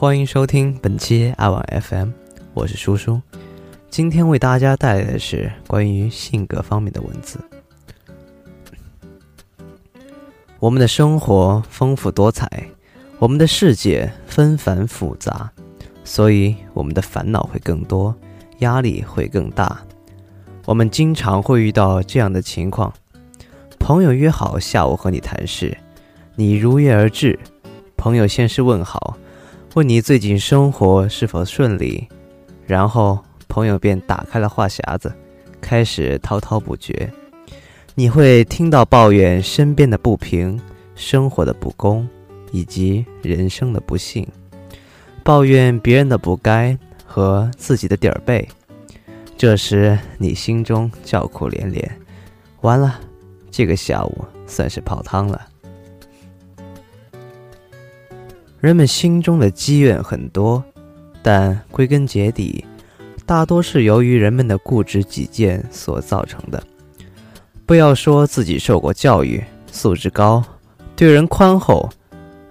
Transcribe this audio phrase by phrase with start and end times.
[0.00, 2.10] 欢迎收听本期爱玩 FM，
[2.54, 3.20] 我是叔叔。
[3.90, 7.40] 今天为大家带来的是关于性格方面的文字。
[10.60, 12.48] 我们的生活丰富多彩，
[13.18, 15.50] 我们的世界纷繁复杂，
[16.04, 18.14] 所以我们的烦恼会更多，
[18.58, 19.82] 压力会更大。
[20.64, 22.94] 我们经常会遇到这样的情况：
[23.80, 25.76] 朋友约好下午和你谈事，
[26.36, 27.36] 你如约而至。
[27.96, 29.18] 朋友先是问好，
[29.74, 32.08] 问你最近生活是否顺利，
[32.66, 35.12] 然后朋友便打开了话匣子，
[35.60, 37.08] 开始滔滔不绝。
[37.94, 40.58] 你会听到抱怨身边的不平、
[40.94, 42.08] 生活的不公
[42.50, 44.26] 以及人生的不幸，
[45.22, 48.48] 抱怨别人的不该和自己的底儿背。
[49.36, 52.00] 这时，你心中叫苦连连，
[52.62, 52.98] 完了，
[53.50, 55.46] 这个下午算是泡汤了。
[58.60, 60.62] 人们心中的积怨很多，
[61.22, 62.64] 但归根结底，
[63.24, 66.60] 大多是由于人们的固执己见所造成的。
[67.64, 70.42] 不要说自己受过教育、素质高、
[70.96, 71.88] 对人宽厚，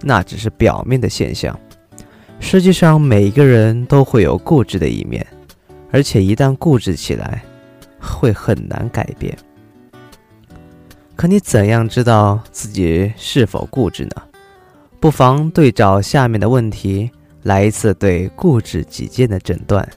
[0.00, 1.58] 那只是表面的现象。
[2.40, 5.26] 实际上，每一个人都会有固执的一面。
[5.90, 7.42] 而且一旦固执起来，
[7.98, 9.36] 会很难改变。
[11.16, 14.22] 可你怎样知道自己是否固执呢？
[15.00, 17.10] 不妨对照下面的问题，
[17.42, 19.88] 来一次对固执己见的诊断。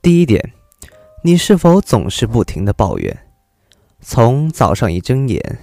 [0.00, 0.52] 第一点，
[1.22, 3.16] 你是否总是不停的抱怨？
[4.00, 5.58] 从早上一睁眼，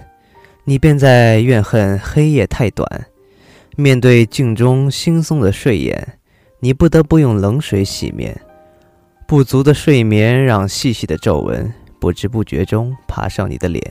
[0.64, 2.86] 你便在怨恨黑夜太短；
[3.76, 6.18] 面对镜中惺忪的睡眼。
[6.60, 8.40] 你不得不用冷水洗面，
[9.26, 13.84] 不足的睡眠让细细的皱纹不知不觉中爬上你的脸，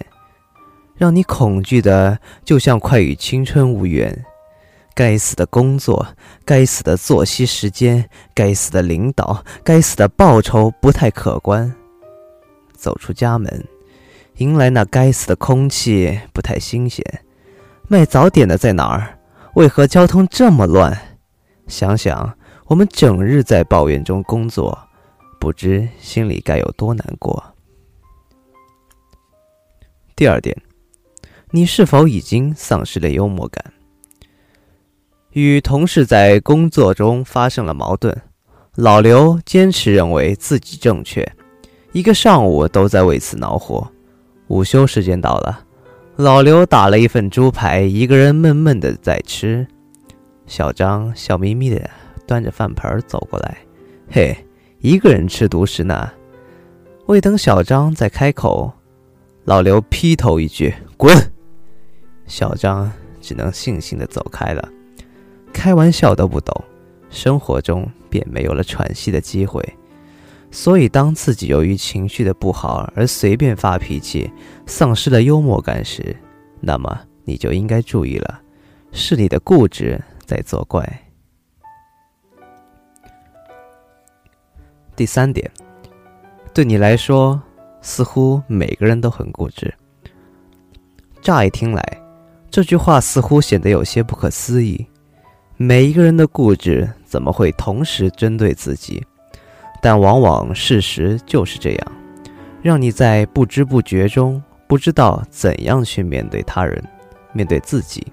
[1.01, 4.23] 让你恐惧的就像快与青春无缘。
[4.93, 6.05] 该死的工作，
[6.45, 11.73] 该死的作息时间，该死的领导，该死的报酬不太可观。
[12.75, 13.67] 走出家门，
[14.35, 17.03] 迎来那该死的空气不太新鲜。
[17.87, 19.17] 卖早点的在哪儿？
[19.55, 20.95] 为何交通这么乱？
[21.65, 22.31] 想想。
[22.67, 24.77] 我们整日在抱怨中工作，
[25.39, 27.43] 不知心里该有多难过。
[30.15, 30.55] 第二点，
[31.51, 33.63] 你是否已经丧失了幽默感？
[35.31, 38.15] 与同事在工作中发生了矛盾，
[38.75, 41.29] 老刘坚持认为自己正确，
[41.91, 43.85] 一个上午都在为此恼火。
[44.47, 45.65] 午休时间到了，
[46.15, 49.67] 老刘打了一份猪排，一个人闷闷的在吃。
[50.47, 51.89] 小张笑眯眯的。
[52.27, 53.57] 端着饭盆走过来，
[54.09, 54.33] 嘿，
[54.79, 56.09] 一个人吃独食呢。
[57.07, 58.71] 未等小张再开口，
[59.43, 61.13] 老刘劈头一句：“滚！”
[62.31, 64.69] 小张只能悻悻地走开了。
[65.51, 66.63] 开玩笑都不懂，
[67.09, 69.61] 生活中便没有了喘息的机会。
[70.49, 74.31] 所以，当自己由于情绪的不好而随便发脾气，
[74.65, 76.15] 丧失了幽默感时，
[76.61, 78.41] 那么你就应该注意了，
[78.93, 81.01] 是你的固执在作怪。
[84.95, 85.51] 第三点，
[86.53, 87.41] 对你来说，
[87.81, 89.73] 似乎每个人都很固执。
[91.21, 92.00] 乍一听来，
[92.51, 94.85] 这句话似乎显得有些不可思议。
[95.55, 99.01] 每一个人的固执怎么会同时针对自己？
[99.81, 101.91] 但往往事实就是这样，
[102.61, 106.83] 让你在不知不觉中不知道怎样去面对他人，
[107.31, 108.05] 面对自己。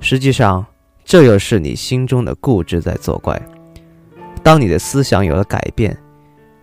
[0.00, 0.64] 实际上，
[1.02, 3.40] 这又是你心中的固执在作怪。
[4.42, 5.96] 当你的思想有了改变，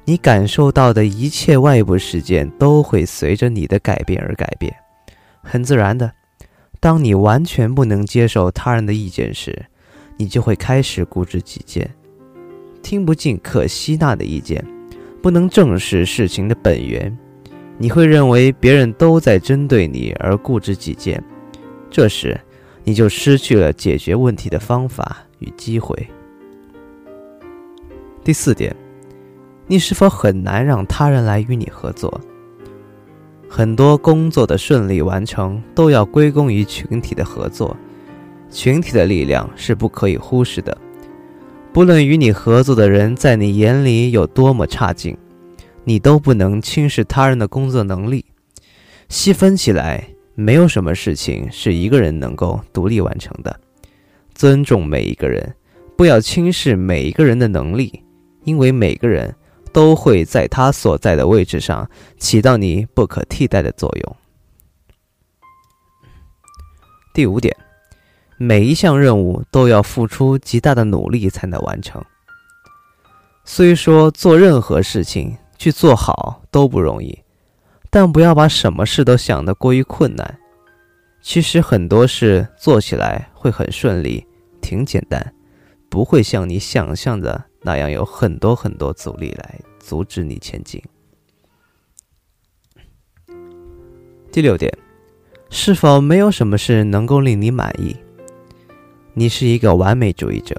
[0.06, 4.72] 你感受到的一切外部事件都会随着你的改变而改变。
[5.42, 6.12] 很自然的，
[6.80, 9.66] 当你完全不能接受他人的意见时，
[10.18, 11.90] 你就会开始固执己见，
[12.82, 14.64] 听不进可吸纳的意见，
[15.22, 17.16] 不能正视事情的本源。
[17.78, 21.24] 你会认为别人都在针对你而固执己见，
[21.90, 22.40] 这时
[22.84, 25.96] 你就失去了解决问题的方法与机会。
[28.24, 28.76] 第四点，
[29.68, 32.20] 你是否很难让他人来与你合作？
[33.50, 37.76] 很多工作的顺利完成都要归功于群体的合作，
[38.52, 40.78] 群体的力量是不可以忽视的。
[41.74, 45.18] 不论与你合作的人在你眼里有多么差劲，
[45.84, 48.26] 你都不能轻视他人的工作能力。
[49.10, 50.06] 细分起来，
[50.36, 53.60] 没有什么事情是一个人能够独立完成的。
[54.36, 55.56] 尊重每一个人，
[55.96, 58.04] 不要轻视每一个人的能力。
[58.44, 59.36] 因为每个人
[59.78, 61.88] 都会在他所在的位置上
[62.18, 64.16] 起到你不可替代的作用。
[67.14, 67.56] 第五点，
[68.40, 72.04] 每一项任务都要付出极大的努力才能完成。
[73.46, 77.16] 虽说做任何事情去做好都不容易，
[77.92, 80.40] 但不要把什么事都想得过于困难。
[81.22, 84.26] 其实很多事做起来会很顺利，
[84.60, 85.36] 挺简单，
[85.88, 90.82] 不会像你想象的那样有很多很多阻力来阻止你前进。
[94.32, 94.72] 第六点，
[95.50, 97.96] 是否没有什么事能够令你满意？
[99.14, 100.56] 你是一个完美主义者，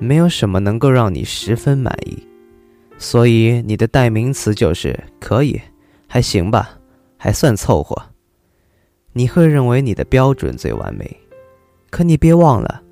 [0.00, 2.18] 没有什么能够让你十分满意，
[2.98, 5.60] 所以你的代名词就是“可以”，
[6.08, 6.78] 还行吧，
[7.16, 7.96] 还算凑合。
[9.12, 11.16] 你会认为你的标准最完美，
[11.90, 12.82] 可你别忘了，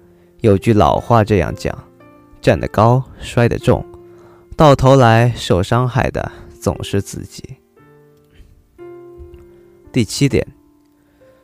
[0.43, 1.76] 有句老话这样讲
[2.46, 3.84] ：“站得高，摔得重，
[4.56, 7.43] 到头来受伤害的总是自己。”
[9.90, 10.46] 第七点，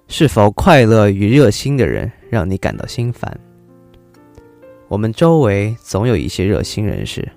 [0.06, 3.36] 是否快乐与热心的人让你感到心烦？
[4.86, 7.28] 我们周围总有一些热心人士，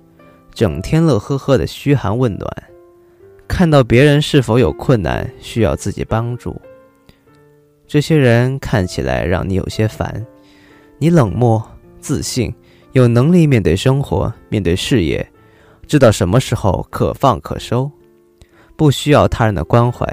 [0.54, 2.48] 整天乐呵呵的嘘寒问暖，
[3.48, 6.54] 看到别人是否有困难需要自己帮助，
[7.84, 10.24] 这些人看起来让你有些烦。
[10.98, 11.60] 你冷漠、
[11.98, 12.54] 自信，
[12.96, 15.30] 有能力面对生活、面对事业，
[15.86, 17.90] 知道什么时候可放可收，
[18.74, 20.08] 不需要他人的关怀。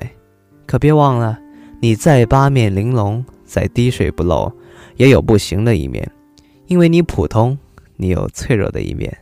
[0.65, 1.39] 可别忘了，
[1.79, 4.51] 你再八面玲珑，再滴水不漏，
[4.97, 6.05] 也有不行的一面。
[6.67, 7.57] 因为你普通，
[7.95, 9.17] 你有脆弱的一面。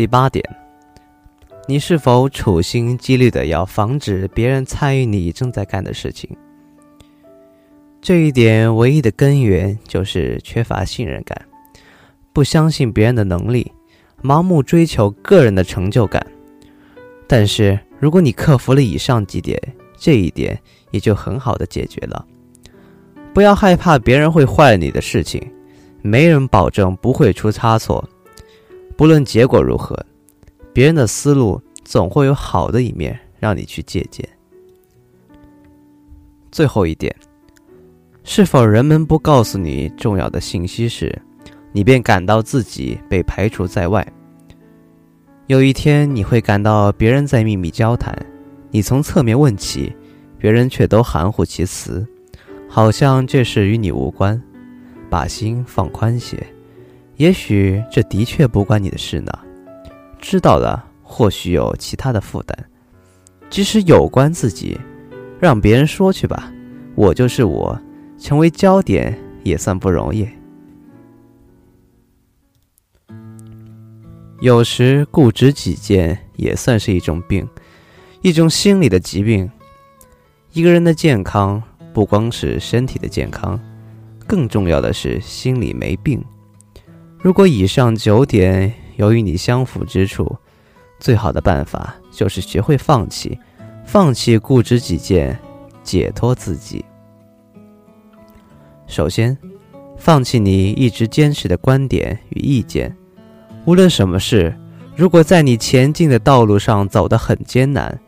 [0.00, 0.42] 第八点，
[1.68, 6.30] 你是否处心积虑的要防止别人参与你正在干的事情？
[8.00, 11.38] 这一点唯一的根源就是缺乏信任感，
[12.32, 13.70] 不相信别人的能力，
[14.22, 16.26] 盲目追求个人的成就感。
[17.26, 19.60] 但是如果你克服了以上几点，
[19.98, 20.58] 这一点
[20.92, 22.24] 也就很好的解决了。
[23.34, 25.46] 不要害怕别人会坏你的事情，
[26.00, 28.02] 没人保证不会出差错。
[29.00, 29.98] 不论结果如何，
[30.74, 34.28] 别人的思路总会有好的一面让你去借鉴。
[36.52, 37.16] 最后一点，
[38.24, 41.18] 是否人们不告诉你重要的信息时，
[41.72, 44.06] 你便感到自己被排除在外？
[45.46, 48.14] 有一天你会感到别人在秘密交谈，
[48.70, 49.90] 你从侧面问起，
[50.36, 52.06] 别人却都含糊其辞，
[52.68, 54.38] 好像这事与你无关。
[55.08, 56.36] 把心放宽些。
[57.20, 59.30] 也许这的确不关你的事呢，
[60.18, 62.56] 知道了或许有其他的负担，
[63.50, 64.80] 即使有关自己，
[65.38, 66.50] 让别人说去吧。
[66.94, 67.78] 我就是我，
[68.18, 70.26] 成为焦点也算不容易。
[74.40, 77.46] 有时固执己见也算是一种病，
[78.22, 79.50] 一种心理的疾病。
[80.54, 81.62] 一个人的健康
[81.92, 83.60] 不光是身体的健康，
[84.26, 86.24] 更重要的是心里没病。
[87.22, 90.34] 如果以上九点有与你相符之处，
[90.98, 93.38] 最好的办法就是学会放弃，
[93.84, 95.38] 放弃固执己见，
[95.82, 96.82] 解脱自己。
[98.86, 99.36] 首先，
[99.98, 102.96] 放弃你一直坚持的观点与意见。
[103.66, 104.56] 无论什么事，
[104.96, 108.00] 如果在你前进的道路上走得很艰难，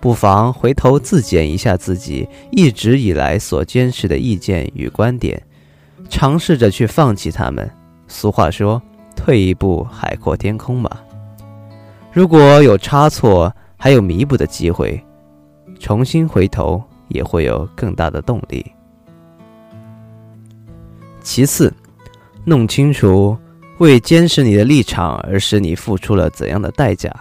[0.00, 5.40] 不妨回头自检一下自己一直以来所坚持的意见与观点，
[6.08, 7.70] 尝试着去放弃他们。
[8.08, 8.80] 俗话说
[9.16, 10.90] ：“退一步，海阔天空嘛。”
[12.12, 15.02] 如果有差错，还有弥补的机会，
[15.78, 18.64] 重新回头也会有更大的动力。
[21.20, 21.72] 其次，
[22.44, 23.36] 弄清楚
[23.78, 27.14] 为坚持你的立场而使你付出了怎样的代价。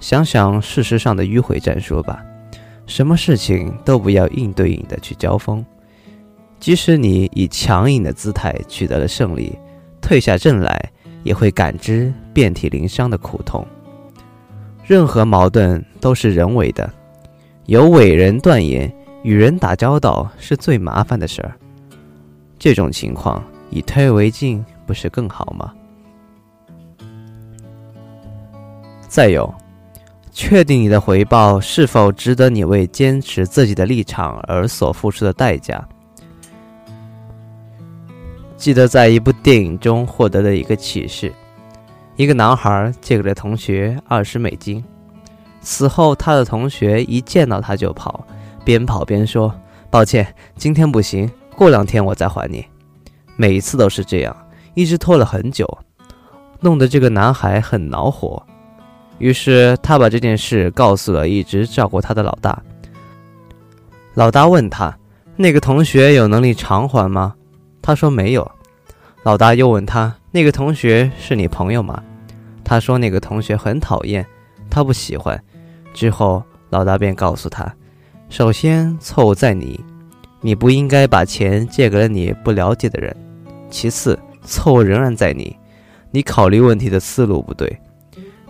[0.00, 2.20] 想想事实上的迂回战术吧，
[2.86, 5.64] 什么事情都不要硬对硬的去交锋，
[6.58, 9.56] 即使你以强硬的姿态取得了胜利。
[10.08, 10.90] 退下阵来，
[11.22, 13.62] 也会感知遍体鳞伤的苦痛。
[14.82, 16.90] 任何矛盾都是人为的，
[17.66, 18.90] 有伟人断言，
[19.22, 21.54] 与人打交道是最麻烦的事儿。
[22.58, 25.74] 这种情况以退为进，不是更好吗？
[29.08, 29.54] 再有，
[30.32, 35.86] 确定你的回报是否值得你为坚持自己的立场而所付出的代价。
[38.58, 41.32] 记得在一部电影中获得的一个启示：
[42.16, 44.84] 一个男孩借给了同学二十美金，
[45.60, 48.26] 此后，他的同学一见到他就跑，
[48.64, 49.54] 边跑边说
[49.88, 52.64] ：“抱歉，今天不行，过两天我再还你。”
[53.36, 54.36] 每一次都是这样，
[54.74, 55.78] 一直拖了很久，
[56.58, 58.42] 弄得这个男孩很恼火。
[59.18, 62.60] 于是他把这件事告诉了一直照顾他的老大。
[64.14, 64.98] 老大问他
[65.36, 67.36] ：“那个同学有能力偿还吗？”
[67.88, 68.46] 他说：“没有。”
[69.24, 72.02] 老大又问他：“那个同学是你朋友吗？”
[72.62, 74.26] 他说：“那个同学很讨厌，
[74.68, 75.42] 他不喜欢。”
[75.94, 77.74] 之后，老大便告诉他
[78.28, 79.82] ：“首先，错误在你，
[80.42, 83.10] 你不应该把钱借给了你不了解的人；
[83.70, 85.56] 其次，错误仍然在你，
[86.10, 87.74] 你考虑问题的思路不对。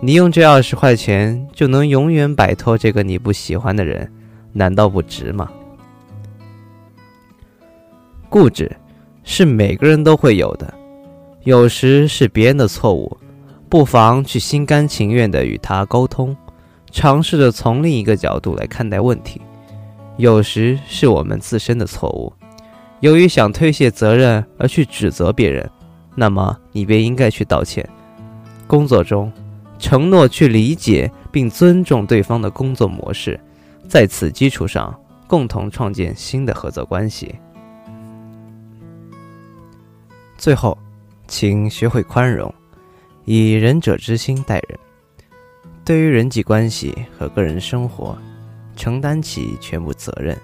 [0.00, 4.12] 你用这二十块钱就能永远摆脱这个你不喜欢的人，
[4.52, 5.49] 难道不值吗？”
[8.28, 8.68] 固执
[9.30, 10.73] 是每个人都会有的，
[11.44, 13.14] 有时是别人的错误，
[13.68, 16.35] 不妨去心甘情愿地与他沟通。
[16.90, 19.38] 尝试着从另一个角度来看待问题，
[20.16, 22.32] 有时是我们自身的错误。
[23.00, 25.70] 由于想推卸责任而去指责别人，
[26.14, 27.87] 那么你便应该去道歉。
[28.66, 29.30] 工作中，
[29.78, 33.38] 承诺去理解并尊重对方的工作模式，
[33.87, 37.35] 在此基础上共同创建新的合作关系。
[40.38, 40.78] 最后，
[41.26, 42.54] 请学会宽容，
[43.25, 44.78] 以仁者之心待人。
[45.85, 48.16] 对于人际关系和个人生活，
[48.76, 50.38] 承担起全部责任，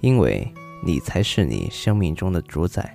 [0.00, 0.46] 因为
[0.84, 2.94] 你才是你生命中的主宰。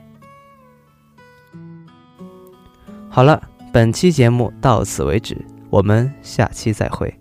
[3.09, 3.41] 好了，
[3.73, 5.35] 本期节目到此为止，
[5.71, 7.11] 我们下期再会。